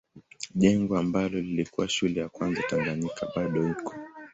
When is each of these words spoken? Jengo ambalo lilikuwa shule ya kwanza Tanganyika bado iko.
Jengo 0.55 0.97
ambalo 0.97 1.41
lilikuwa 1.41 1.89
shule 1.89 2.19
ya 2.21 2.29
kwanza 2.29 2.61
Tanganyika 2.61 3.27
bado 3.35 3.67
iko. 3.69 3.93